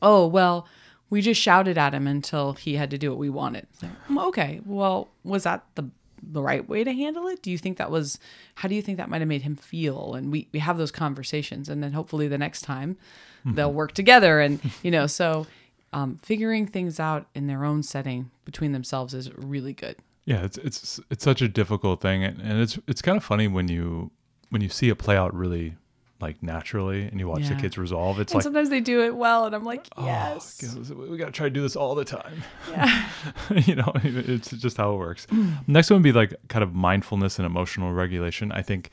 [0.01, 0.67] Oh, well.
[1.11, 3.65] We just shouted at him until he had to do what we wanted.
[4.07, 5.89] "Mm, okay, well, was that the
[6.21, 7.41] the right way to handle it?
[7.41, 8.19] Do you think that was
[8.53, 10.13] how do you think that might have made him feel?
[10.13, 12.95] And we, we have those conversations and then hopefully the next time
[13.43, 15.47] they'll work together and you know, so
[15.93, 19.97] um, figuring things out in their own setting between themselves is really good.
[20.25, 23.47] Yeah, it's it's it's such a difficult thing, and, and it's it's kind of funny
[23.47, 24.11] when you
[24.49, 25.75] when you see it play out really
[26.21, 28.19] like naturally, and you watch the kids resolve.
[28.19, 30.59] It's And like sometimes they do it well and I'm like, oh, yes.
[30.59, 32.43] guess we got to try to do this all the time.
[32.71, 33.09] yeah.
[33.65, 35.27] you know, it's just how it works.
[35.67, 38.51] Next one would be like kind of mindfulness and emotional regulation.
[38.51, 38.89] I think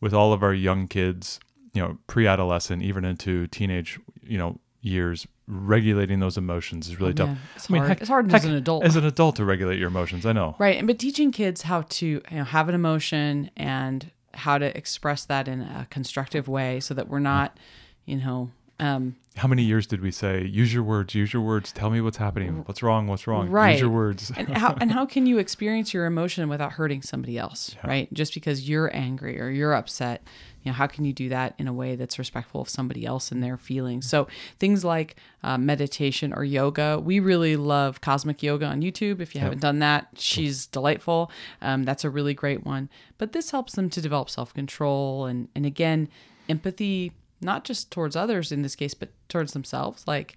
[0.00, 1.40] with all of our young kids,
[1.72, 7.14] you know, pre-adolescent, even into teenage, you know, years, regulating those emotions is really Oh,
[7.14, 7.28] tough.
[7.28, 7.38] man.
[7.56, 7.88] It's I mean, hard.
[7.88, 8.84] heck- It's hard heck, as an adult.
[8.84, 10.56] As an adult to regulate your emotions, I know.
[10.58, 10.76] Right.
[10.78, 15.24] And but teaching kids how to you know, have an emotion and how to express
[15.26, 17.58] that in a constructive way so that we're not,
[18.06, 21.70] you know, um, How many years did we say, use your words, use your words,
[21.70, 23.72] tell me what's happening, what's wrong, what's wrong, Right.
[23.72, 24.32] use your words.
[24.34, 28.10] and how and how can you experience your emotion without hurting somebody else, right?
[28.14, 30.22] Just because you're angry or you're upset,
[30.62, 33.32] you know, how can you do that in a way that's respectful of somebody else
[33.32, 34.08] and their feelings?
[34.08, 39.20] So things like uh, meditation or yoga, we really love Cosmic Yoga on YouTube.
[39.20, 41.30] If you haven't done that, she's delightful.
[41.62, 42.90] Um, that's a really great one.
[43.16, 46.08] But this helps them to develop self control and and again
[46.48, 50.04] empathy, not just towards others in this case, but towards themselves.
[50.06, 50.36] Like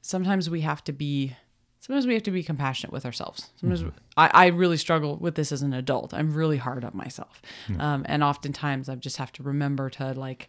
[0.00, 1.36] sometimes we have to be
[1.82, 3.50] sometimes we have to be compassionate with ourselves.
[3.56, 3.82] Sometimes
[4.16, 6.14] I, I really struggle with this as an adult.
[6.14, 7.42] I'm really hard on myself.
[7.80, 10.48] Um, and oftentimes i just have to remember to like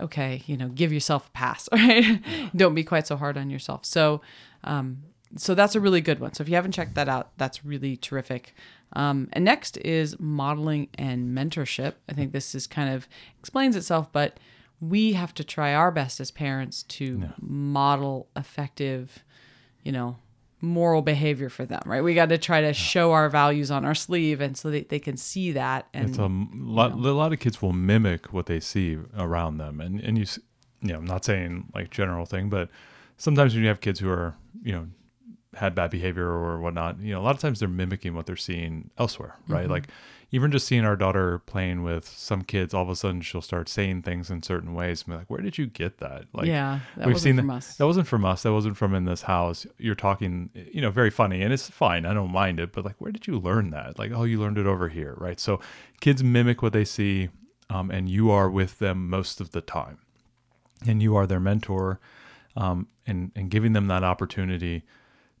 [0.00, 2.20] okay you know give yourself a pass right?
[2.54, 3.86] Don't be quite so hard on yourself.
[3.86, 4.20] So
[4.62, 5.02] um,
[5.36, 6.32] so that's a really good one.
[6.34, 8.54] So if you haven't checked that out that's really terrific.
[8.92, 11.94] Um, and next is modeling and mentorship.
[12.08, 13.08] I think this is kind of
[13.40, 14.38] explains itself but
[14.80, 19.24] we have to try our best as parents to model effective
[19.82, 20.16] you know
[20.64, 23.94] moral behavior for them right we got to try to show our values on our
[23.94, 27.38] sleeve and so they, they can see that and It's a lot, a lot of
[27.38, 30.24] kids will mimic what they see around them, and and you,
[30.80, 32.68] you know, I'm not saying like general thing, but
[33.16, 34.86] sometimes when you have kids who are, you know,
[35.54, 38.36] had bad behavior or whatnot, you know, a lot of times they're mimicking what they're
[38.36, 39.62] seeing elsewhere, right?
[39.62, 39.72] Mm-hmm.
[39.72, 39.88] Like
[40.34, 43.68] even just seeing our daughter playing with some kids, all of a sudden she'll start
[43.68, 46.80] saying things in certain ways, and be like, "Where did you get that?" Like, yeah
[46.96, 47.54] that we've wasn't seen from that.
[47.54, 48.42] us That wasn't from us.
[48.42, 49.64] That wasn't from in this house.
[49.78, 52.04] You're talking, you know, very funny, and it's fine.
[52.04, 52.72] I don't mind it.
[52.72, 53.96] But like, where did you learn that?
[53.96, 55.38] Like, oh, you learned it over here, right?
[55.38, 55.60] So,
[56.00, 57.28] kids mimic what they see,
[57.70, 59.98] um, and you are with them most of the time,
[60.84, 62.00] and you are their mentor,
[62.56, 64.82] um, and and giving them that opportunity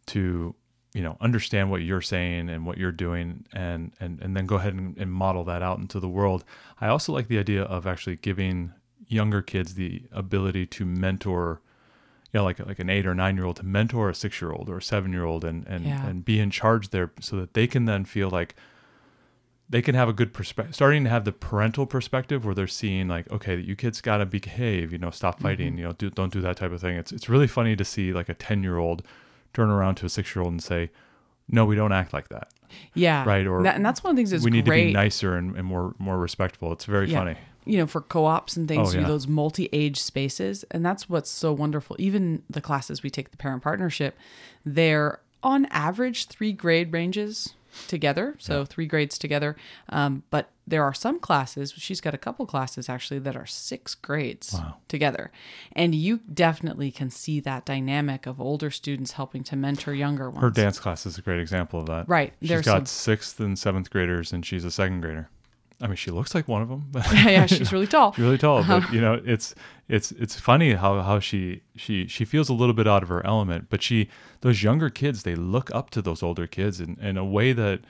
[0.06, 0.54] to
[0.94, 4.56] you know understand what you're saying and what you're doing and and and then go
[4.56, 6.44] ahead and, and model that out into the world
[6.80, 8.72] i also like the idea of actually giving
[9.08, 11.60] younger kids the ability to mentor
[12.32, 14.52] you know like like an eight or nine year old to mentor a six year
[14.52, 16.06] old or a seven year old and and Yeah.
[16.06, 18.54] and be in charge there so that they can then feel like
[19.68, 23.08] they can have a good perspective, starting to have the parental perspective where they're seeing
[23.08, 25.78] like, okay, you kids gotta behave, you know, stop fighting, mm-hmm.
[25.78, 26.96] you know, do, don't do that type of thing.
[26.96, 29.02] It's it's really funny to see like a ten year old
[29.54, 30.90] turn around to a six year old and say,
[31.48, 32.48] no, we don't act like that,
[32.94, 33.24] Yeah.
[33.24, 33.46] right?
[33.46, 34.82] Or That- and that's one of the things that's we need great.
[34.82, 36.72] to be nicer and, and more more respectful.
[36.72, 37.18] It's very Yeah.
[37.20, 37.36] funny.
[37.66, 39.06] You know, for co-ops and things, Oh, yeah.
[39.06, 41.96] those multi-age spaces, and that's what's so wonderful.
[41.98, 44.18] Even the classes we take the parent partnership,
[44.66, 47.54] they're on average three grade ranges
[47.88, 49.56] together, so three grades together.
[49.88, 51.72] Um, but there are some classes.
[51.76, 55.30] She's got a couple classes actually that are six grades together,
[55.72, 60.40] and you definitely can see that dynamic of older students helping to mentor younger ones.
[60.42, 62.08] Her dance class is a great example of that.
[62.08, 62.32] Right.
[62.40, 65.28] She's There's got some- sixth and seventh graders, and she's a second grader.
[65.82, 66.90] I mean, she looks like one of them.
[66.94, 68.14] yeah, yeah, she's really tall.
[68.16, 68.92] really tall but uh-huh.
[68.92, 69.54] you know it's
[69.88, 73.26] it's it's funny how how she she she feels a little bit out of her
[73.26, 74.08] element but she
[74.40, 77.80] those younger kids they look up to those older kids in, in a way that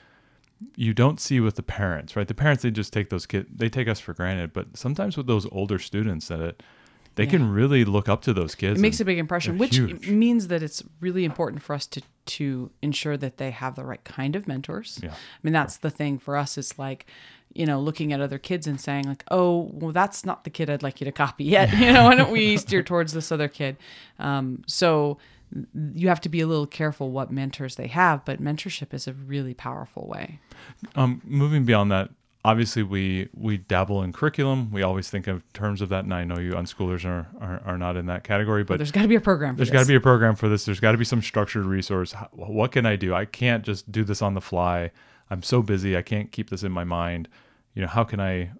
[0.76, 3.68] you don't see with the parents right the parents they just take those kids they
[3.68, 6.62] take us for granted but sometimes with those older students that it,
[7.16, 10.08] they can really look up to those kids It makes a big impression, which huge.
[10.08, 14.02] means that it's really important for us to to ensure that they have the right
[14.02, 14.98] kind of mentors.
[15.02, 15.10] Yeah.
[15.12, 17.06] I mean, that's the thing for us is like,
[17.52, 20.68] you know, looking at other kids and saying like, oh, well, that's not the kid
[20.70, 21.72] I'd like you to copy yet.
[21.78, 23.76] You know, why don't we steer towards this other kid?
[24.18, 25.18] Um, so
[25.94, 29.12] you have to be a little careful what mentors they have, but mentorship is a
[29.12, 30.40] really powerful way.
[30.96, 32.10] um moving beyond that
[32.46, 36.24] obviously we we dabble in curriculum we always think of terms of that and i
[36.24, 39.14] know you unschoolers are are, are not in that category but There's got to be
[39.14, 39.54] a program.
[39.54, 40.64] For There's got to be a program for this.
[40.66, 42.12] There's got to be some structured resource.
[42.12, 43.14] How- What can I do?
[43.14, 44.90] I can't just do this on the fly.
[45.30, 45.96] I'm so busy.
[45.96, 47.28] I can't keep this in my mind.
[47.74, 48.50] You know, how can I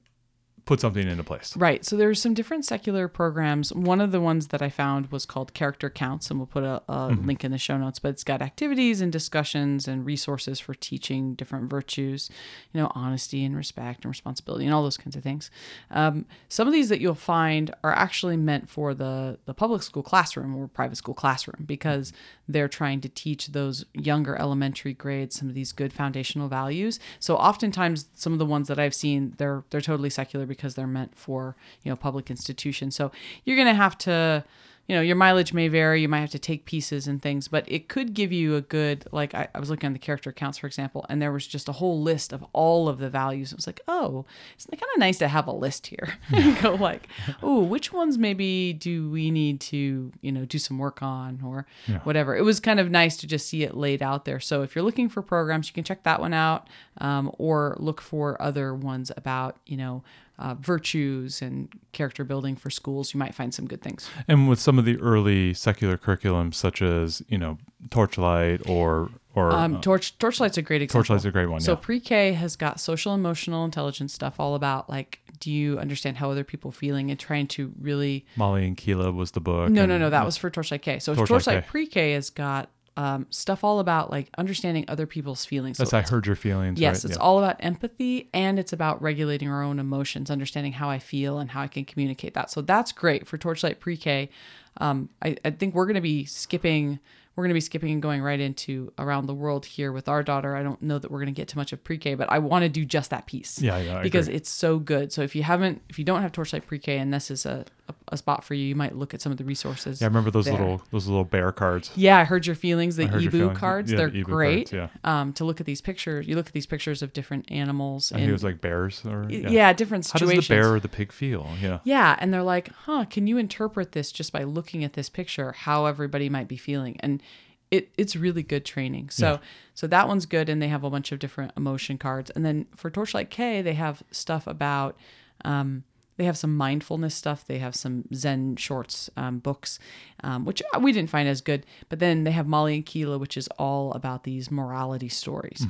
[0.64, 1.57] put something into place?
[1.57, 1.85] Right.
[1.85, 3.72] So there's some different secular programs.
[3.72, 6.83] One of the ones that I found was called Character Counts, and we'll put a,
[6.88, 7.98] a link in the show notes.
[7.98, 12.31] But it's got activities and discussions and resources for teaching different virtues,
[12.72, 15.50] you know, honesty and respect and responsibility and all those kinds of things.
[15.90, 20.03] Um, some of these that you'll find are actually meant for the the public school
[20.03, 22.12] classroom or private school classroom because
[22.48, 26.98] they're trying to teach those younger elementary grades some of these good foundational values.
[27.18, 30.86] So oftentimes some of the ones that I've seen they're they're totally secular because they're
[30.86, 32.94] meant for, you know, public institutions.
[32.96, 33.12] So
[33.44, 34.44] you're going to have to
[34.86, 36.02] you know, your mileage may vary.
[36.02, 39.06] You might have to take pieces and things, but it could give you a good,
[39.12, 41.70] like, I, I was looking at the Character Counts, for example, and there was just
[41.70, 43.50] a whole list of all of the values.
[43.50, 46.74] It was like, oh, it's kind of nice to have a list here and go,
[46.74, 47.08] like,
[47.42, 51.66] oh, which ones maybe do we need to, you know, do some work on or
[52.02, 52.36] whatever.
[52.36, 54.40] It was kind of nice to just see it laid out there.
[54.40, 58.02] So if you're looking for programs, you can check that one out um, or look
[58.02, 60.02] for other ones about, you know,
[60.38, 63.14] uh, virtues and character building for schools.
[63.14, 64.09] You might find some good things.
[64.27, 67.59] And with some of the early secular curriculums, such as you know
[67.90, 71.05] Torchlight or or Um, uh, Torch Torchlight's a great example.
[71.05, 71.61] Torchlight's a great one.
[71.61, 71.79] So yeah.
[71.81, 76.44] pre-K has got social emotional intelligence stuff all about like do you understand how other
[76.44, 79.70] people are feeling and trying to really Mali and Keela was the book.
[79.70, 80.99] No, and- no, no, that was for Torchlight K.
[80.99, 81.70] So Torchlight Torchlight, K.
[81.70, 85.78] pre-K has got um, stuff all about like understanding other people's feelings.
[85.78, 86.78] That's so I heard your feelings.
[86.80, 87.11] Yes, right?
[87.11, 87.24] it's Yeah.
[87.24, 91.50] all about empathy and it's about regulating our own emotions, understanding how I feel and
[91.50, 92.50] how I can communicate that.
[92.50, 94.30] So that's great for Torchlight Pre-K.
[94.78, 96.98] Um, I, I think we're going to be skipping.
[97.37, 100.22] We're going to be skipping and going right into around the world here with our
[100.22, 100.54] daughter.
[100.54, 102.62] I don't know that we're going to get to much of pre-K, but I want
[102.62, 103.61] to do just that piece.
[103.61, 104.37] Yeah, yeah, I because agree.
[104.37, 105.12] it's so good.
[105.12, 107.94] So if you haven't, if you don't have Torchlight Pre-K and this is a, a,
[108.14, 110.00] a spot for you, you might look at some of the resources.
[110.00, 110.55] Yeah, I remember those there.
[110.55, 111.90] little those little bear cards.
[111.96, 112.96] Yeah, I heard your feelings.
[112.96, 113.59] The I heard your Ebu feelings.
[113.59, 114.70] cards, Yeah, they're the great.
[114.70, 118.11] cards, Um, to look at these pictures, you look at these pictures of different animals.
[118.12, 119.72] I think it was like bears or yeah.
[119.74, 120.31] different situations.
[120.31, 121.48] How does the bear or the pig feel?
[121.61, 121.81] Yeah.
[121.85, 125.53] Yeah, and they're like, huh, can you interpret this just by looking at this picture,
[125.53, 126.96] how everybody might be feeling?
[127.00, 127.22] And
[127.70, 129.11] it, it's really good training.
[129.11, 129.38] So Yeah.
[129.74, 132.31] so that one's good and they have a bunch of different emotion cards.
[132.31, 134.96] And then for Torchlight K, they have stuff about
[135.44, 135.83] um,
[136.16, 137.44] they have some mindfulness stuff.
[137.46, 139.79] They have some Zen shorts um, books,
[140.22, 141.66] um, which we didn't find as good.
[141.88, 145.66] But then they have Mali and Keela, which is all about these morality stories.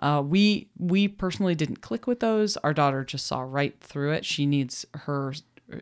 [0.00, 2.56] Uh, we we personally didn't click with those.
[2.58, 4.24] Our daughter just saw right through it.
[4.24, 5.34] She needs her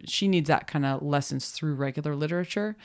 [0.05, 2.77] she needs that kind of lessons through regular literature.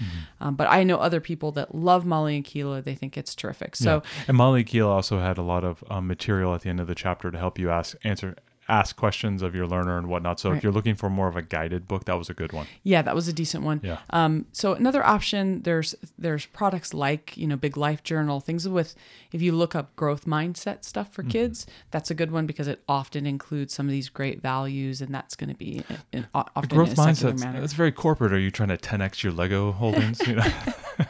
[0.42, 2.82] Um, but I know other people that love Mali and Keela.
[2.82, 3.76] They think it's terrific.
[3.76, 4.24] So Yeah.
[4.30, 6.96] and Mali Keel also had a lot of um, material at the end of the
[6.96, 8.36] chapter to help you ask answer
[8.70, 10.40] ask questions of your learner and whatnot.
[10.40, 10.58] So Right.
[10.58, 12.68] if you're looking for more of a guided book, that was a good one.
[12.84, 13.80] Yeah, that was a decent one.
[13.84, 14.00] Yeah.
[14.10, 18.94] Um, so another option, there's there's products like you know Big Life Journal, things with
[19.32, 21.14] if you look up growth mindset stuff Mm-hmm.
[21.14, 25.02] for kids, that's a good one because it often includes some of these great values,
[25.02, 27.40] and that's going to be in, in, often Growth in a mindset.
[27.40, 27.62] manner.
[27.64, 28.34] It's very corporate.
[28.34, 30.20] Are you trying to 10x your Lego holdings?
[30.28, 30.46] You know?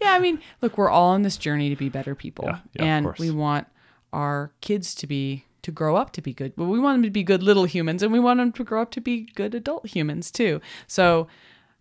[0.00, 2.84] Yeah, I mean, look, we're all on this journey to be better people, Yeah, yeah,
[2.84, 3.66] and we want
[4.12, 6.54] our kids to be to grow up to be good.
[6.56, 8.80] Well, we want them to be good little humans, and we want them to grow
[8.80, 10.62] up to be good adult humans too.
[10.86, 11.28] So,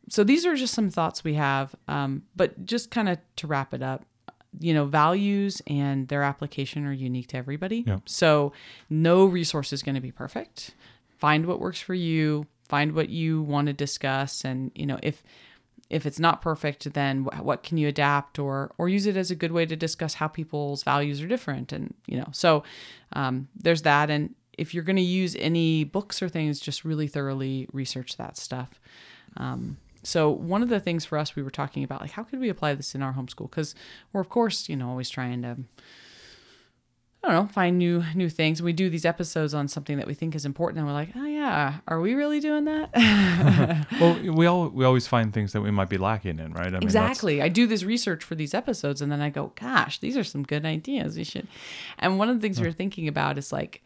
[0.09, 1.73] so these are just some thoughts we have.
[1.87, 4.03] Um, but just kind of to wrap it up,
[4.59, 7.85] you know, values and their application are unique to everybody.
[7.87, 7.99] Yeah.
[8.05, 8.51] So,
[8.89, 10.75] no resource is going to be perfect.
[11.17, 12.45] Find what works for you.
[12.65, 15.23] Find what you want to discuss, and you know, if
[15.89, 19.35] if it's not perfect, then what can you adapt or or use it as a
[19.35, 22.63] good way to discuss how people's values are different, and you know, so
[23.13, 24.09] um, there's that.
[24.09, 28.37] And if you're going to use any books or things, just really thoroughly research that
[28.37, 28.79] stuff.
[29.37, 32.39] Um, so one of the things for us, we were talking about like how could
[32.39, 33.49] we apply this in our homeschool?
[33.49, 33.75] Because
[34.11, 35.57] we're of course, you know, always trying to
[37.23, 38.61] I don't know, find new new things.
[38.61, 41.25] We do these episodes on something that we think is important, and we're like, oh
[41.25, 42.89] yeah, are we really doing that?
[43.99, 46.67] well, we all we always find things that we might be lacking in, right?
[46.67, 47.41] I mean, that's- exactly.
[47.41, 50.43] I do this research for these episodes, and then I go, gosh, these are some
[50.43, 51.17] good ideas.
[51.17, 51.47] We should.
[51.97, 53.83] And one of the things we we're thinking about is like,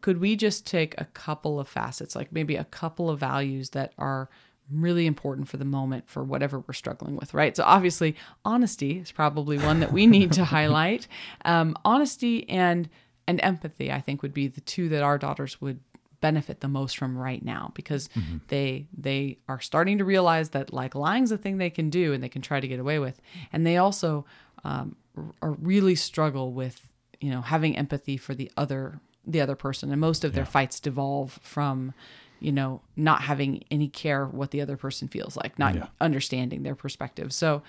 [0.00, 3.92] could we just take a couple of facets, like maybe a couple of values that
[3.98, 4.28] are
[4.72, 7.56] really important for the moment for whatever we're struggling with, right?
[7.56, 11.06] So obviously, honesty is probably one that we need to highlight.
[11.44, 12.88] Um, honesty and
[13.26, 15.80] and empathy, I think, would be the two that our daughters would
[16.20, 18.08] benefit the most from right now because
[18.48, 22.22] they they are starting to realize that like lying's a thing they can do and
[22.22, 23.20] they can try to get away with,
[23.52, 24.24] and they also
[24.64, 26.90] um, r- are really struggle with
[27.20, 30.80] you know having empathy for the other the other person, and most of their fights
[30.80, 31.92] devolve from
[32.40, 35.86] you know, not having any care what the other person feels like, not Yeah.
[36.00, 37.32] understanding their perspective.
[37.32, 37.62] So,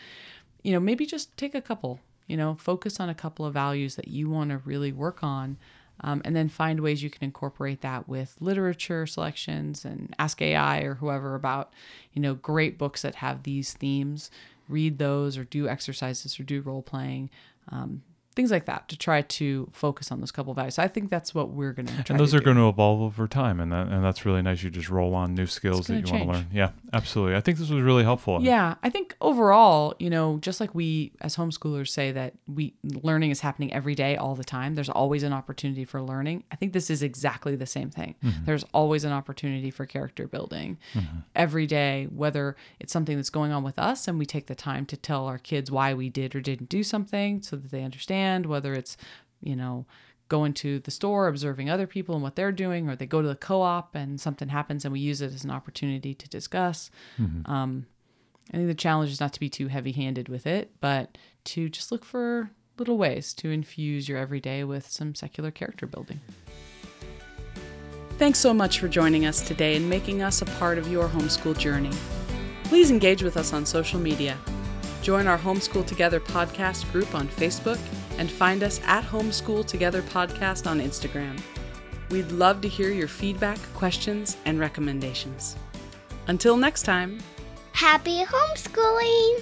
[0.64, 3.96] you know, maybe just take a couple, you know, focus on a couple of values
[3.96, 5.58] that you want to really work on.
[6.02, 10.80] Um, and then find ways you can incorporate that with literature selections and ask AI
[10.84, 11.74] or whoever about,
[12.14, 14.32] you know, great books that have these themes.
[14.70, 17.30] Read those or do exercises or do role playing,
[17.70, 18.04] um,
[18.36, 20.76] things like that to try to focus on those couple values.
[20.76, 23.02] So I think that's what we're going to and those to are going to evolve
[23.02, 24.64] over time, and that and that's really nice.
[24.64, 26.48] You just roll on new skills that you want to learn.
[26.54, 27.36] Yeah, absolutely.
[27.36, 28.42] I think this was really helpful.
[28.42, 33.32] Yeah, I think overall, you know, just like we as homeschoolers say that we learning
[33.32, 34.76] is happening every day all the time.
[34.76, 36.44] There's always an opportunity for learning.
[36.52, 38.16] I think this is exactly the same thing.
[38.24, 38.46] Mm-hmm.
[38.46, 41.20] There's always an opportunity for character building mm-hmm.
[41.36, 44.86] every day, whether it's something that's going on with us and we take the time
[44.88, 48.46] to tell our kids why we did or didn't do something so that they understand,
[48.46, 48.98] whether it's,
[49.42, 49.86] you know,
[50.30, 53.28] going into the store, observing other people and what they're doing, or they go to
[53.28, 56.90] the co-op and something happens and we use it as an opportunity to discuss.
[57.46, 57.86] Um,
[58.54, 61.70] I think the challenge is not to be too heavy handed with it, but to
[61.70, 66.20] just look for little ways to infuse your everyday with some secular character building.
[68.18, 71.58] Thanks so much for joining us today and making us a part of your homeschool
[71.58, 71.92] journey.
[72.66, 74.38] Please engage with us on social media.
[75.02, 77.80] Join our Homeschool Together podcast group on Facebook
[78.20, 81.42] and find us at Homeschool Together Podcast on Instagram.
[82.12, 85.56] We'd love to hear your feedback, questions, and recommendations.
[86.28, 87.20] Until next time.
[87.72, 89.42] Happy homeschooling!